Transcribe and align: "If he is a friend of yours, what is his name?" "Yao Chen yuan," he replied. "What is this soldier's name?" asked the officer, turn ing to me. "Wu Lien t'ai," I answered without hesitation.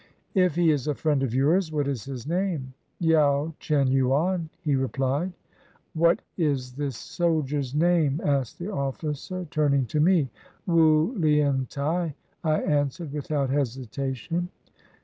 "If 0.33 0.55
he 0.55 0.71
is 0.71 0.87
a 0.87 0.95
friend 0.95 1.21
of 1.21 1.31
yours, 1.35 1.71
what 1.71 1.87
is 1.87 2.05
his 2.05 2.25
name?" 2.25 2.73
"Yao 2.99 3.53
Chen 3.59 3.85
yuan," 3.89 4.49
he 4.63 4.75
replied. 4.75 5.31
"What 5.93 6.23
is 6.37 6.71
this 6.73 6.97
soldier's 6.97 7.75
name?" 7.75 8.19
asked 8.23 8.57
the 8.57 8.71
officer, 8.73 9.45
turn 9.51 9.75
ing 9.75 9.85
to 9.85 9.99
me. 9.99 10.31
"Wu 10.65 11.13
Lien 11.19 11.67
t'ai," 11.69 12.15
I 12.43 12.61
answered 12.63 13.13
without 13.13 13.51
hesitation. 13.51 14.49